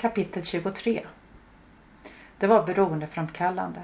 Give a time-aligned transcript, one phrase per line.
[0.00, 1.06] Kapitel 23
[2.38, 3.82] Det var beroendeframkallande.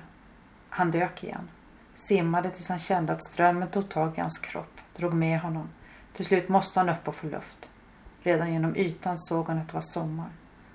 [0.69, 1.51] Han dök igen.
[1.97, 5.69] Simmade tills han kände att strömmen tog tag i hans kropp, drog med honom.
[6.13, 7.69] Till slut måste han upp och få luft.
[8.23, 10.31] Redan genom ytan såg han att det var sommar.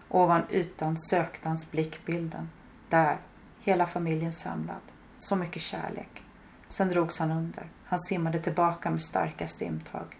[0.10, 2.50] Ovan ytan sökte hans blick bilden.
[2.90, 3.18] Där,
[3.60, 4.82] hela familjen samlad.
[5.18, 6.24] Så mycket kärlek.
[6.70, 7.70] Sen drogs han under.
[7.86, 10.18] Han simmade tillbaka med starka simtag.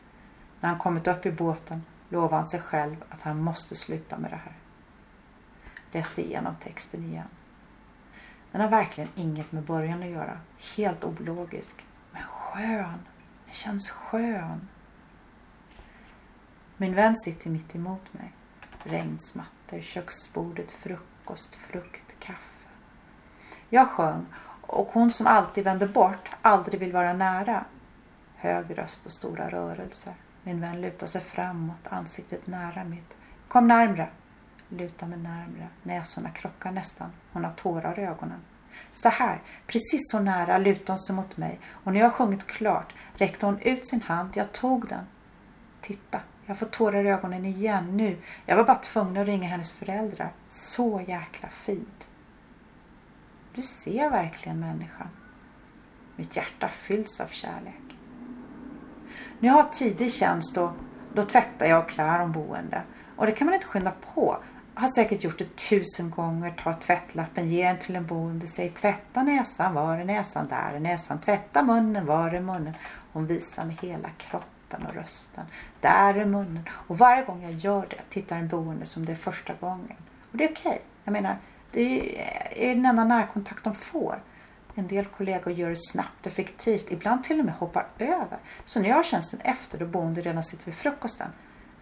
[0.60, 4.32] När han kommit upp i båten lovade han sig själv att han måste sluta med
[4.32, 4.61] det här.
[5.92, 7.28] Läste igenom texten igen.
[8.52, 10.40] Den har verkligen inget med början att göra.
[10.78, 11.86] Helt ologisk.
[12.12, 13.00] Men skön.
[13.46, 14.68] Den känns skön.
[16.78, 18.32] Min vän sitter mitt emot mig.
[18.84, 22.68] Regnsmattor, köksbordet, frukost, frukt, kaffe.
[23.70, 24.26] Jag sjöng
[24.62, 27.66] och hon som alltid vänder bort, aldrig vill vara nära.
[28.36, 30.14] Hög röst och stora rörelser.
[30.44, 33.18] Min vän lutar sig framåt, ansiktet nära mitt.
[33.48, 34.10] Kom närmre.
[34.78, 35.68] Lutar mig närmre.
[35.84, 37.12] Näsorna krockar nästan.
[37.34, 38.40] Hon har tårar i ögonen.
[38.92, 42.94] Så här, precis så nära lutade hon sig mot mig och när jag sjungit klart
[43.14, 44.30] räckte hon ut sin hand.
[44.34, 45.06] Jag tog den.
[45.82, 48.18] Titta, jag får tårar i ögonen igen nu.
[48.46, 50.32] Jag var bara tvungen att ringa hennes föräldrar.
[50.48, 52.10] Så jäkla fint.
[53.56, 55.08] Du ser verkligen människan.
[56.16, 57.96] Mitt hjärta fylls av kärlek.
[59.40, 60.74] När jag har tidig tjänst då,
[61.14, 62.84] då tvättar jag och klär om boende.
[63.16, 64.38] Och det kan man inte skynda på.
[64.74, 66.54] Har säkert gjort det tusen gånger.
[66.64, 68.48] Ta tvättlappen, ge den till en boende.
[68.48, 71.20] Säg tvätta näsan, var är näsan, där är näsan.
[71.20, 72.74] Tvätta munnen, var är munnen.
[73.14, 75.46] Hon visar med hela kroppen och rösten.
[75.80, 76.70] Där är munnen.
[76.72, 79.98] Och varje gång jag gör det tittar en boende som det är första gången.
[80.32, 80.72] Och det är okej.
[80.72, 80.82] Okay.
[81.04, 81.38] Jag menar,
[81.72, 84.24] det är eh, den enda närkontakt de får.
[84.76, 88.38] En del kollegor gör det snabbt och effektivt, ibland till och med hoppar över.
[88.66, 91.28] Så när jag har tjänsten efter då boende redan sitter vid frukosten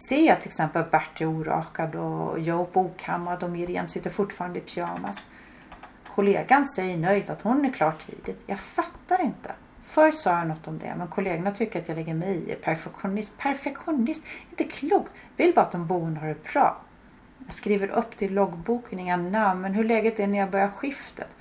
[0.08, 4.58] ser jag till exempel att Bert är orakad och Joe okammad och Miriam sitter fortfarande
[4.58, 5.26] i pyjamas.
[6.14, 8.42] Kollegan säger nöjt att hon är klar tidigt.
[8.46, 9.52] Jag fattar inte.
[9.84, 12.54] Förr sa jag något om det men kollegorna tycker att jag lägger mig i.
[12.54, 13.38] Perfektionist.
[13.38, 14.24] Perfektionist?
[14.50, 15.12] Inte klokt.
[15.36, 16.80] Vill bara att de boende har det bra.
[17.44, 20.68] Jag skriver upp det i loggboken, inga namn, men hur läget är när jag börjar
[20.68, 21.36] skiftet.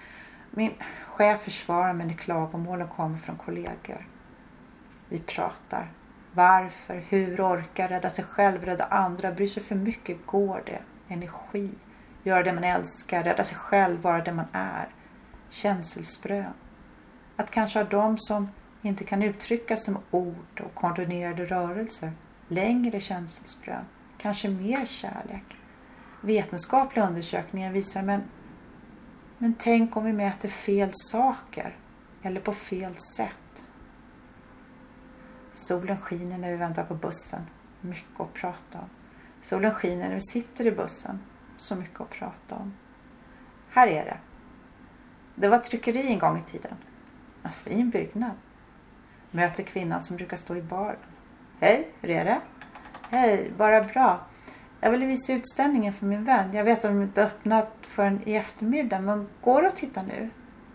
[0.51, 0.73] Min
[1.07, 4.07] chef försvarar mig när klagomålen kommer från kollegor.
[5.09, 5.91] Vi pratar.
[6.33, 10.79] Varför, hur, orkar, rädda sig själv, rädda andra, bryr sig för mycket, går det?
[11.13, 11.69] Energi,
[12.23, 14.89] göra det man älskar, rädda sig själv, vara det man är.
[15.49, 16.53] Känselsprön.
[17.35, 18.49] Att kanske ha de som
[18.81, 22.11] inte kan uttrycka sig med ord och koordinerade rörelser.
[22.47, 23.85] Längre känselsprön.
[24.17, 25.55] Kanske mer kärlek
[26.21, 28.21] vetenskapliga undersökningar visar men,
[29.37, 31.77] men tänk om vi mäter fel saker
[32.21, 33.29] eller på fel sätt.
[35.59, 37.41] Solen skiner när vi väntar på bussen.
[37.81, 38.89] Mycket att prata om.
[39.41, 41.19] Solen skiner när vi sitter i bussen.
[41.57, 42.73] Så mycket att prata om.
[43.69, 44.17] Här är det.
[45.35, 46.75] Det var tryckeri en gång i tiden.
[47.43, 48.31] En fin byggnad.
[49.31, 50.99] Möter kvinnan som brukar stå i baren.
[51.59, 52.41] Hej, hur är det?
[53.09, 54.25] Hej, bara bra.
[54.81, 56.53] Jag ville visa utställningen för min vän.
[56.53, 58.99] Jag vet att de inte öppnat förrän i eftermiddag.
[58.99, 60.29] Men går det att titta nu?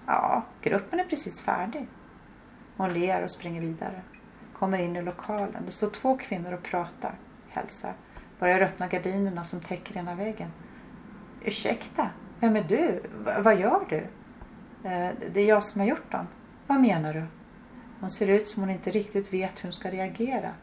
[0.06, 1.88] Ja, gruppen är precis färdig.
[2.76, 4.02] Hon ler och springer vidare.
[4.58, 5.62] Kommer in i lokalen.
[5.66, 7.18] Det står två kvinnor och pratar.
[7.48, 7.94] Hälsar.
[8.38, 10.50] Börjar öppna gardinerna som täcker ena väggen.
[11.44, 12.10] Ursäkta,
[12.40, 13.02] vem är du?
[13.24, 13.96] V vad gör du?
[14.88, 16.26] Eh, det är jag som har gjort dem.
[16.66, 17.24] Vad menar du?
[18.00, 20.54] Hon ser ut som hon inte riktigt vet hur hon ska reagera.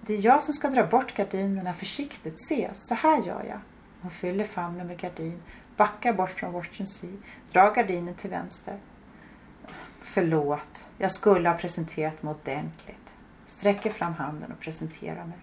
[0.00, 2.48] Det är jag som ska dra bort gardinerna försiktigt.
[2.48, 3.60] Se, så här gör jag.
[4.00, 5.42] Hon fyller famnen med gardin,
[5.76, 7.16] backar bort från watch and see,
[7.52, 8.78] drar gardinen till vänster.
[10.00, 13.14] Förlåt, jag skulle ha presenterat mig ordentligt.
[13.44, 15.38] Sträcker fram handen och presenterar mig.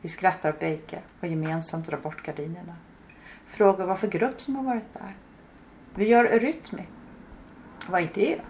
[0.00, 2.76] Vi skrattar bägge och gemensamt drar bort gardinerna.
[3.46, 5.16] Frågar vad för grupp som har varit där.
[5.94, 6.86] Vi gör rytmi.
[7.88, 8.40] Vad är det?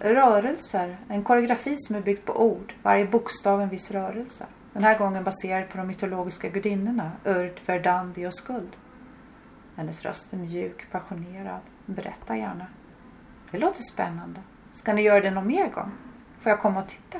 [0.00, 0.96] rörelser.
[1.08, 2.74] En koreografi som är byggd på ord.
[2.82, 4.46] Varje bokstav en viss rörelse.
[4.72, 8.76] Den här gången baserad på de mytologiska gudinnorna Urd, Verdandi och Skuld.
[9.76, 11.60] Hennes röst är mjuk, passionerad.
[11.86, 12.66] Berätta gärna.
[13.50, 14.40] Det låter spännande.
[14.72, 15.92] Ska ni göra det någon mer gång?
[16.38, 17.18] Får jag komma och titta?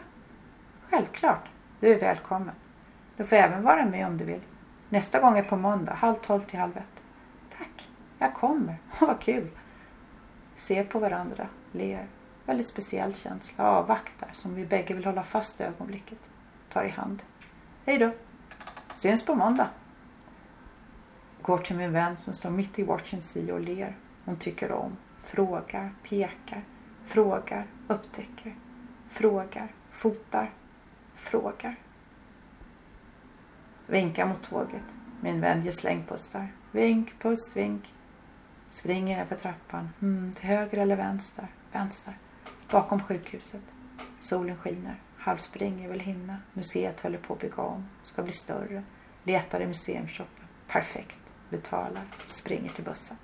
[0.90, 1.48] Självklart.
[1.80, 2.54] Du är välkommen.
[3.16, 4.40] Du får även vara med om du vill.
[4.88, 7.02] Nästa gång är på måndag, halv tolv till halv ett.
[7.58, 8.78] Tack, jag kommer.
[9.00, 9.50] Vad kul.
[10.54, 12.08] Ser på varandra, ler.
[12.44, 13.64] Väldigt speciell känsla.
[13.64, 16.30] Avvaktar som vi bägge vill hålla fast i ögonblicket.
[16.68, 17.22] Tar i hand.
[17.86, 18.10] Hej då.
[18.94, 19.68] Syns på måndag.
[21.42, 23.96] Går till min vän som står mitt i watch and see och ler.
[24.24, 24.96] Hon tycker om.
[25.30, 26.64] Frågar, pekar,
[27.04, 28.56] frågar, upptäcker.
[29.08, 30.52] Frågar, fotar,
[31.14, 31.76] frågar.
[33.86, 34.96] Vinkar mot tåget.
[35.20, 36.52] Min vän ger slängpussar.
[36.72, 37.94] Vink, puss, vink.
[38.70, 39.88] Springer för trappan.
[40.02, 41.48] Mm, till höger eller vänster?
[41.72, 42.18] Vänster.
[42.70, 43.64] Bakom sjukhuset.
[44.20, 45.02] Solen skiner.
[45.16, 46.36] Halvspringer vill hinna.
[46.52, 47.88] Museet håller på att bygga om.
[48.02, 48.82] Ska bli större.
[49.24, 50.44] Letar i museumshoppen.
[50.68, 51.18] Perfekt.
[51.50, 52.04] Betalar.
[52.24, 53.16] Springer till bussen.